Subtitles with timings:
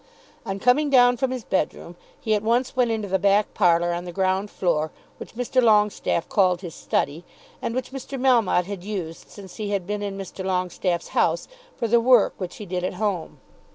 [0.47, 4.03] On coming down from his bedroom he at once went into the back parlour on
[4.03, 4.89] the ground floor,
[5.19, 5.61] which Mr.
[5.61, 7.23] Longestaffe called his study,
[7.61, 8.19] and which Mr.
[8.19, 10.43] Melmotte had used since he had been in Mr.
[10.43, 13.41] Longestaffe's house for the work which he did at home.